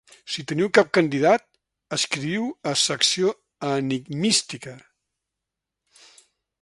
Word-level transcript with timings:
Si 0.35 0.43
teniu 0.51 0.69
cap 0.77 0.87
candidat, 0.97 1.43
escriviu 1.97 2.47
a 2.71 2.73
Secció 2.85 3.35
Enigmística. 3.75 4.75